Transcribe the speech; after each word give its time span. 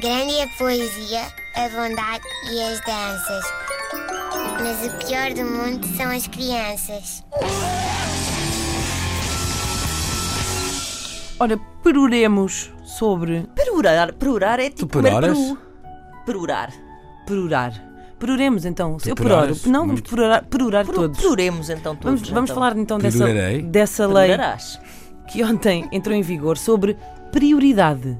Grande 0.00 0.34
é 0.34 0.42
a 0.44 0.48
poesia, 0.48 1.22
a 1.54 1.68
bondade 1.70 2.24
e 2.52 2.62
as 2.62 2.80
danças. 2.80 3.44
Mas 4.62 4.86
o 4.92 5.06
pior 5.06 5.32
do 5.32 5.44
mundo 5.44 5.86
são 5.96 6.10
as 6.10 6.26
crianças. 6.26 7.24
Ora, 11.38 11.58
peruremos 11.82 12.70
sobre 12.84 13.46
Perurar, 13.54 14.12
perurar 14.14 14.60
é 14.60 14.70
tipo 14.70 14.92
comer 14.92 15.10
peroras? 15.10 15.38
peru. 15.38 15.58
Perurar. 16.26 16.72
perurar. 17.26 17.72
Peruremos 18.18 18.64
então. 18.64 18.96
Tu 18.96 19.10
Eu 19.10 19.14
peroro. 19.14 19.54
Não, 19.66 19.80
vamos 19.80 19.86
Muito. 19.94 20.10
perurar, 20.10 20.44
perurar 20.46 20.84
Peru- 20.86 20.96
todos. 20.96 21.18
Peruremos 21.20 21.68
então 21.70 21.94
todos. 21.94 22.20
Vamos, 22.20 22.30
vamos 22.30 22.50
então. 22.50 22.54
falar 22.62 22.76
então 22.78 22.98
dessa, 22.98 23.18
Perurarei. 23.24 23.62
dessa 23.62 24.06
lei 24.06 24.28
Perurarás. 24.28 24.80
que 25.28 25.44
ontem 25.44 25.86
entrou 25.92 26.16
em 26.16 26.22
vigor 26.22 26.56
sobre 26.56 26.96
prioridade, 27.30 28.16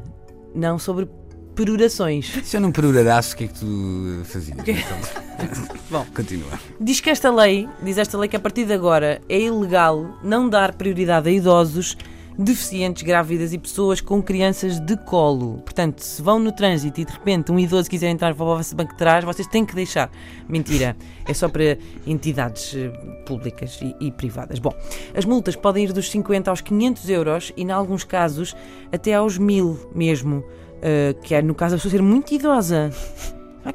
não 0.54 0.78
sobre 0.78 1.08
perurações. 1.56 2.32
Se 2.44 2.56
eu 2.56 2.60
não 2.60 2.70
perurarasse, 2.70 3.34
o 3.34 3.38
que 3.38 3.44
é 3.44 3.46
que 3.48 3.54
tu 3.54 4.20
fazias? 4.24 4.58
Bom. 5.90 6.06
Continua. 6.14 6.60
Diz 6.78 7.00
que 7.00 7.10
esta 7.10 7.32
lei, 7.32 7.66
diz 7.82 7.96
esta 7.96 8.18
lei 8.18 8.28
que 8.28 8.36
a 8.36 8.40
partir 8.40 8.66
de 8.66 8.74
agora 8.74 9.20
é 9.28 9.40
ilegal 9.40 10.18
não 10.22 10.48
dar 10.48 10.74
prioridade 10.74 11.28
a 11.28 11.32
idosos, 11.32 11.96
deficientes, 12.38 13.02
grávidas 13.02 13.52
e 13.54 13.58
pessoas 13.58 14.00
com 14.00 14.22
crianças 14.22 14.78
de 14.78 14.96
colo. 14.98 15.62
Portanto, 15.64 16.00
se 16.00 16.20
vão 16.20 16.38
no 16.38 16.52
trânsito 16.52 17.00
e 17.00 17.04
de 17.04 17.12
repente 17.12 17.50
um 17.50 17.58
idoso 17.58 17.88
quiser 17.88 18.10
entrar 18.10 18.34
para 18.34 18.44
o 18.44 18.56
vosso 18.56 18.76
banco 18.76 18.92
de 18.92 18.98
trás, 18.98 19.24
vocês 19.24 19.48
têm 19.48 19.64
que 19.64 19.74
deixar. 19.74 20.10
Mentira, 20.46 20.94
é 21.26 21.32
só 21.32 21.48
para 21.48 21.78
entidades 22.06 22.74
eh, 22.76 22.88
públicas 23.24 23.80
e, 23.80 24.08
e 24.08 24.12
privadas. 24.12 24.58
Bom, 24.58 24.74
as 25.14 25.24
multas 25.24 25.56
podem 25.56 25.84
ir 25.84 25.92
dos 25.92 26.10
50 26.10 26.50
aos 26.50 26.60
500 26.60 27.08
euros 27.08 27.52
e, 27.56 27.62
em 27.62 27.70
alguns 27.70 28.04
casos, 28.04 28.54
até 28.92 29.14
aos 29.14 29.38
1000 29.38 29.90
mesmo. 29.94 30.44
Eh, 30.82 31.14
que 31.22 31.34
é 31.34 31.42
no 31.42 31.54
caso 31.54 31.74
a 31.74 31.78
pessoa 31.78 31.90
ser 31.90 32.02
muito 32.02 32.32
idosa. 32.34 32.90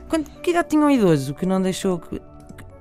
Quanto, 0.08 0.32
que 0.42 0.52
idade 0.52 0.70
tinha 0.70 0.82
um 0.86 0.90
idoso 0.90 1.34
que 1.34 1.46
não 1.46 1.62
deixou. 1.62 2.00
que- 2.00 2.22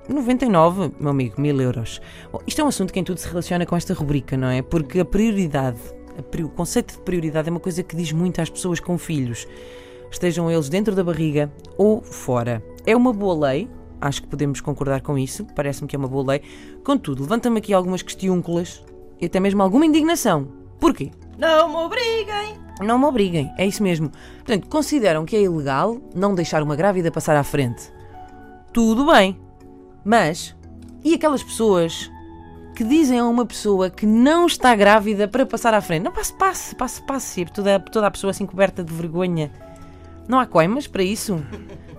99, 0.09 0.91
meu 0.99 1.11
amigo, 1.11 1.41
mil 1.41 1.61
euros. 1.61 2.01
Bom, 2.33 2.41
isto 2.47 2.61
é 2.61 2.65
um 2.65 2.69
assunto 2.69 2.93
que 2.93 2.99
em 2.99 3.05
tudo 3.05 3.19
se 3.19 3.29
relaciona 3.29 3.65
com 3.65 3.77
esta 3.77 3.95
rubrica, 3.95 4.37
não 4.37 4.49
é? 4.49 4.61
Porque 4.61 4.99
a 5.01 5.05
prioridade, 5.05 5.79
a 6.19 6.43
o 6.45 6.49
conceito 6.49 6.95
de 6.95 7.01
prioridade 7.03 7.49
é 7.49 7.51
uma 7.51 7.61
coisa 7.61 7.83
que 7.83 7.95
diz 7.95 8.11
muito 8.13 8.41
às 8.41 8.51
pessoas 8.51 8.81
com 8.81 8.99
filhos, 8.99 9.47
estejam 10.11 10.51
eles 10.51 10.69
dentro 10.69 10.95
da 10.97 11.05
barriga 11.05 11.53
ou 11.79 12.03
fora. 12.03 12.61
É 12.85 12.97
uma 12.97 13.13
boa 13.13 13.49
lei, 13.51 13.69
acho 14.01 14.23
que 14.23 14.29
podemos 14.29 14.61
concordar 14.61 15.01
com 15.01 15.17
isso, 15.17 15.47
parece-me 15.55 15.87
que 15.87 15.95
é 15.95 15.99
uma 15.99 16.09
boa 16.09 16.33
lei. 16.33 16.43
Contudo, 16.83 17.23
levanta-me 17.23 17.59
aqui 17.59 17.73
algumas 17.73 18.03
questiúnculas 18.03 18.85
e 19.21 19.27
até 19.27 19.39
mesmo 19.39 19.63
alguma 19.63 19.87
indignação. 19.87 20.49
Porquê? 20.81 21.11
Não 21.39 21.69
me 21.69 21.77
obriguem. 21.77 22.70
Não 22.81 22.99
me 22.99 23.05
obriguem, 23.05 23.53
é 23.59 23.67
isso 23.67 23.83
mesmo. 23.83 24.11
Portanto, 24.37 24.69
consideram 24.69 25.25
que 25.25 25.37
é 25.37 25.43
ilegal 25.43 25.99
não 26.15 26.35
deixar 26.35 26.63
uma 26.63 26.75
grávida 26.75 27.11
passar 27.11 27.37
à 27.37 27.45
frente. 27.45 27.93
Tudo 28.73 29.07
bem. 29.13 29.39
Mas, 30.05 30.57
e 31.05 31.15
aquelas 31.15 31.43
pessoas 31.43 32.11
que 32.75 32.83
dizem 32.83 33.19
a 33.19 33.27
uma 33.27 33.45
pessoa 33.45 33.91
que 33.91 34.07
não 34.07 34.47
está 34.47 34.75
grávida 34.75 35.29
para 35.29 35.45
passar 35.45 35.75
à 35.75 35.81
frente? 35.83 36.05
Não, 36.05 36.13
passe, 36.13 36.33
passe, 36.33 36.75
passe, 36.75 37.03
passe. 37.03 37.45
Toda, 37.47 37.79
toda 37.79 38.07
a 38.07 38.11
pessoa 38.11 38.31
assim 38.31 38.47
coberta 38.47 38.83
de 38.83 38.93
vergonha. 38.93 39.51
Não 40.27 40.39
há 40.39 40.47
coimas 40.47 40.87
para 40.87 41.03
isso? 41.03 41.45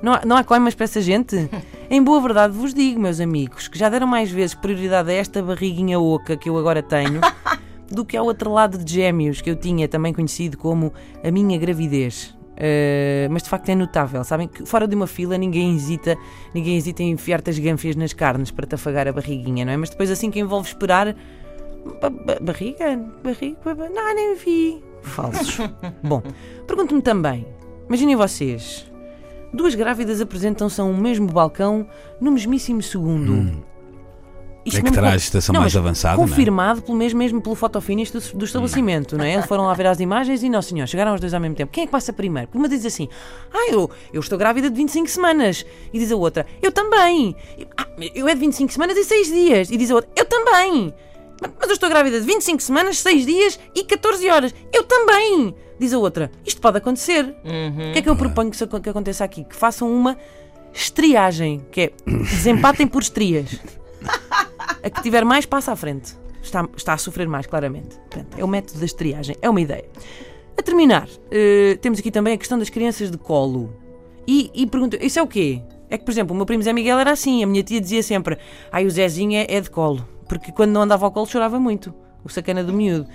Não 0.02 0.14
há, 0.14 0.22
não 0.26 0.36
há 0.36 0.44
coimas 0.44 0.74
para 0.74 0.86
essa 0.86 1.02
gente? 1.02 1.50
Em 1.90 2.02
boa 2.02 2.20
verdade 2.22 2.58
vos 2.58 2.74
digo, 2.74 3.00
meus 3.00 3.20
amigos, 3.20 3.68
que 3.68 3.78
já 3.78 3.90
deram 3.90 4.08
mais 4.08 4.32
vezes 4.32 4.56
prioridade 4.56 5.12
a 5.12 5.14
esta 5.14 5.44
barriguinha 5.44 6.00
oca 6.00 6.36
que 6.36 6.50
eu 6.50 6.58
agora 6.58 6.82
tenho 6.82 7.22
do 7.94 8.06
que 8.06 8.16
ao 8.18 8.26
outro 8.26 8.52
lado 8.52 8.78
de 8.78 8.94
gêmeos 8.94 9.42
que 9.42 9.50
eu 9.50 9.56
tinha, 9.56 9.88
também 9.88 10.14
conhecido 10.14 10.58
como 10.58 10.92
a 11.24 11.30
minha 11.32 11.58
gravidez. 11.58 12.36
Uh, 12.52 13.26
mas 13.32 13.42
de 13.42 13.50
facto 13.50 13.70
é 13.70 13.76
notável, 13.76 14.24
sabem 14.24 14.48
que 14.48 14.66
fora 14.68 14.88
de 14.88 14.96
uma 14.96 15.08
fila 15.08 15.36
ninguém 15.36 15.76
hesita, 15.76 16.16
ninguém 16.54 16.78
hesita 16.78 17.02
em 17.02 17.10
enfiar-te 17.12 17.50
as 17.50 17.58
gânfias 17.58 17.96
nas 17.96 18.14
carnes 18.14 18.52
para 18.52 18.68
te 18.68 18.76
afagar 18.76 19.08
a 19.08 19.12
barriguinha, 19.12 19.66
não 19.66 19.74
é? 19.74 19.78
Mas 19.78 19.90
depois 19.90 20.12
assim 20.12 20.30
que 20.30 20.40
envolve 20.40 20.68
esperar, 20.68 21.16
ba- 22.00 22.10
ba- 22.12 22.38
barriga, 22.40 23.00
barriga, 23.24 23.58
ba- 23.66 23.74
ba- 23.74 23.90
não, 23.90 24.14
nem 24.14 24.36
vi. 24.36 24.84
Falsos. 25.02 25.58
Bom, 26.04 26.22
pergunto-me 26.68 27.02
também, 27.02 27.48
imaginem 27.88 28.16
vocês, 28.16 28.86
duas 29.52 29.74
grávidas 29.74 30.22
apresentam-se 30.22 30.80
a 30.80 30.84
um 30.84 30.96
mesmo 30.96 31.26
balcão 31.32 31.88
no 32.20 32.32
mesmíssimo 32.32 32.84
segundo. 32.84 33.64
Isto 34.64 34.78
É 34.78 34.82
que 34.84 34.92
terá 34.92 35.08
a 35.08 35.12
com- 35.14 35.18
gestação 35.18 35.54
Não, 35.54 35.62
mais 35.62 35.76
avançada, 35.76 36.18
não 36.18 36.24
é? 36.24 36.28
Confirmado 36.28 36.82
pelo 36.84 36.96
mesmo, 36.98 37.18
mesmo 37.18 37.42
pelo 37.42 37.56
fotofinish 37.56 38.12
do, 38.12 38.20
do 38.38 38.46
estabelecimento, 38.46 39.18
não 39.18 39.26
é? 39.26 39.34
Eles 39.34 39.46
foram 39.48 39.66
lá 39.66 39.74
ver 39.74 39.88
as 39.88 40.00
imagens 40.00 40.44
e, 40.44 40.50
não 40.50 40.62
senhor, 40.62 40.86
chegaram 40.88 41.14
os 41.16 41.20
dois 41.20 41.34
ao 41.34 41.40
mesmo 41.40 41.56
tempo. 41.56 41.72
Quem 41.72 41.84
é 41.84 41.88
que 41.88 41.92
passa 41.92 42.14
primeiro? 42.14 42.48
Porque 42.48 42.60
uma 42.60 42.70
diz 42.70 42.86
assim, 42.86 43.10
ah, 43.52 43.72
eu, 43.72 43.90
eu 44.14 44.20
estou 44.22 44.38
grávida 44.38 44.70
de 44.70 44.76
25 44.76 45.10
semanas. 45.10 45.66
E 45.92 45.98
diz 45.98 46.12
a 46.12 46.16
outra, 46.16 46.46
eu 46.62 46.72
também. 46.72 47.36
Ah, 47.76 47.88
eu 48.14 48.28
é 48.28 48.34
de 48.36 48.40
25 48.40 48.72
semanas 48.72 48.96
e 48.98 49.04
6 49.04 49.28
dias. 49.30 49.72
E 49.72 49.78
diz 49.78 49.90
a 49.90 49.96
outra, 49.96 50.10
eu 50.16 50.26
também. 50.26 50.94
"Mas- 51.42 51.68
eu 51.68 51.74
estou 51.74 51.90
grávida 51.90 52.20
de 52.20 52.26
25 52.28 52.62
semanas, 52.62 53.00
6 53.00 53.26
dias 53.26 53.60
e 53.76 53.84
14 53.84 54.30
horas. 54.30 54.54
Eu 54.72 54.84
também. 54.84 55.56
Diz 55.80 55.92
a 55.92 55.98
outra, 55.98 56.30
isto 56.46 56.62
pode 56.62 56.78
acontecer. 56.78 57.26
O 57.90 57.94
que 57.94 57.98
é 57.98 58.02
que 58.04 58.10
eu 58.10 58.16
proponho 58.16 58.52
que, 58.52 58.68
que 58.80 58.90
aconteça 58.90 59.24
aqui? 59.24 59.44
Que 59.44 59.56
façam 59.56 59.92
uma 59.92 60.16
estriagem, 60.72 61.62
que 61.72 61.82
é 61.82 61.92
desempatem 62.06 62.86
por 62.88 63.02
estrias. 63.02 63.60
A 64.84 64.90
que 64.90 65.02
tiver 65.02 65.24
mais 65.26 65.46
passa 65.46 65.72
à 65.72 65.76
frente. 65.76 66.16
Está, 66.42 66.68
está 66.76 66.94
a 66.94 66.98
sofrer 66.98 67.28
mais, 67.28 67.46
claramente. 67.46 67.96
Portanto, 67.98 68.38
é 68.38 68.44
o 68.44 68.48
método 68.48 68.80
da 68.80 68.86
estriagem. 68.86 69.36
É 69.42 69.50
uma 69.50 69.62
ideia. 69.62 69.86
A 70.58 70.62
terminar, 70.62 71.08
eh, 71.30 71.78
temos 71.82 72.00
aqui 72.00 72.12
também 72.12 72.34
a 72.34 72.38
questão 72.38 72.58
das 72.58 72.70
crianças 72.70 73.10
de 73.12 73.18
colo. 73.18 73.74
E, 74.28 74.52
e 74.54 74.68
pergunto, 74.68 74.98
isso 75.00 75.20
é 75.20 75.22
o 75.22 75.28
quê? 75.28 75.62
É 75.90 75.98
que, 75.98 76.06
por 76.06 76.12
exemplo, 76.12 76.34
o 76.34 76.38
meu 76.38 76.46
primo 76.46 76.64
Zé 76.64 76.74
Miguel 76.74 77.00
era 77.00 77.12
assim. 77.12 77.44
A 77.44 77.48
minha 77.48 77.64
tia 77.64 77.82
dizia 77.82 78.02
sempre, 78.02 78.38
ai, 78.72 78.86
o 78.86 78.90
Zezinho 78.90 79.38
é, 79.38 79.46
é 79.50 79.62
de 79.62 79.70
colo. 79.70 80.08
Porque 80.28 80.52
quando 80.52 80.72
não 80.72 80.82
andava 80.82 81.06
ao 81.06 81.12
colo 81.12 81.28
chorava 81.28 81.60
muito. 81.60 81.94
O 82.24 82.30
sacana 82.30 82.64
do 82.64 82.72
miúdo. 82.72 83.08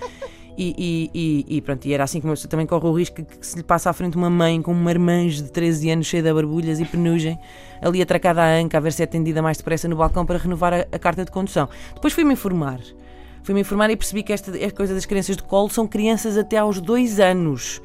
E, 0.59 0.75
e, 0.78 1.11
e, 1.49 1.56
e 1.56 1.61
pronto, 1.61 1.84
e 1.87 1.93
era 1.93 2.03
assim 2.05 2.19
que 2.19 2.27
uma 2.27 2.33
pessoa 2.33 2.50
também 2.50 2.67
corre 2.67 2.87
o 2.87 2.93
risco 2.93 3.17
que, 3.17 3.25
que 3.25 3.47
se 3.47 3.56
lhe 3.56 3.62
passa 3.62 3.91
à 3.91 3.93
frente 3.93 4.17
uma 4.17 4.31
mãe 4.31 4.62
com 4.62 4.72
um 4.72 4.83
marmanjo 4.83 5.43
de 5.43 5.50
13 5.53 5.91
anos 5.91 6.06
cheia 6.06 6.22
de 6.22 6.33
barbulhas 6.33 6.81
e 6.81 6.84
penugem, 6.87 7.39
ali 7.83 8.00
atracada 8.00 8.41
à 8.43 8.56
anca 8.59 8.78
a 8.78 8.81
ver 8.81 8.93
se 8.94 9.03
é 9.03 9.05
atendida 9.05 9.43
mais 9.43 9.59
depressa 9.59 9.87
no 9.87 9.97
balcão 9.97 10.25
para 10.25 10.39
renovar 10.39 10.72
a, 10.72 10.87
a 10.91 10.99
carta 10.99 11.25
de 11.27 11.31
condução. 11.31 11.69
Depois 11.94 12.15
fui-me 12.15 12.33
informar. 12.33 12.81
Fui-me 13.43 13.61
informar 13.61 13.91
e 13.91 13.97
percebi 13.97 14.22
que 14.22 14.33
esta, 14.33 14.50
coisa 14.71 14.94
das 14.94 15.05
crianças 15.05 15.37
de 15.37 15.43
colo 15.43 15.69
são 15.69 15.87
crianças 15.87 16.39
até 16.39 16.56
aos 16.56 16.81
2 16.81 17.21
anos. 17.21 17.81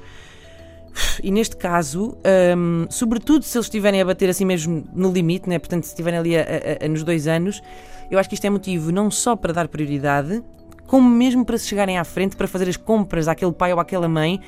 E 1.23 1.29
neste 1.31 1.55
caso, 1.55 2.17
hum, 2.57 2.85
sobretudo 2.89 3.43
se 3.43 3.57
eles 3.57 3.65
estiverem 3.67 4.01
a 4.01 4.05
bater 4.05 4.29
assim 4.29 4.45
mesmo 4.45 4.83
no 4.93 5.11
limite, 5.11 5.47
né? 5.47 5.59
portanto, 5.59 5.83
se 5.83 5.89
estiverem 5.89 6.19
ali 6.19 6.37
a- 6.37 6.41
a- 6.41 6.85
a- 6.85 6.87
nos 6.87 7.03
dois 7.03 7.27
anos, 7.27 7.61
eu 8.09 8.17
acho 8.19 8.27
que 8.27 8.35
isto 8.35 8.45
é 8.45 8.49
motivo 8.49 8.91
não 8.91 9.09
só 9.11 9.35
para 9.35 9.53
dar 9.53 9.67
prioridade, 9.67 10.43
como 10.91 11.09
mesmo 11.09 11.45
para 11.45 11.57
se 11.57 11.69
chegarem 11.69 11.97
à 11.97 12.03
frente 12.03 12.35
para 12.35 12.49
fazer 12.49 12.67
as 12.67 12.75
compras 12.75 13.29
àquele 13.29 13.53
pai 13.53 13.71
ou 13.71 13.79
àquela 13.79 14.09
mãe, 14.09 14.41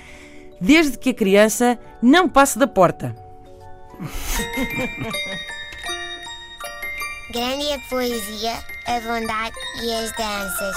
desde 0.60 0.98
que 0.98 1.12
a 1.12 1.14
criança 1.14 1.80
não 2.02 2.28
passe 2.28 2.60
da 2.60 2.68
porta. 2.68 3.16
Grande 7.32 7.64
é 7.70 7.76
a 7.76 7.80
poesia, 7.90 8.56
a 8.86 9.00
bondade 9.00 9.56
e 9.84 9.94
as 9.94 10.12
danças. 10.18 10.76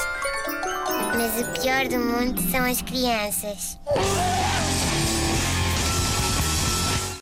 Mas 1.16 1.40
o 1.40 1.60
pior 1.60 1.88
do 1.88 1.98
mundo 1.98 2.40
são 2.48 2.64
as 2.64 2.80
crianças. 2.82 3.76